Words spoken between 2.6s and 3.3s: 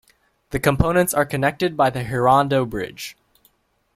Bridge.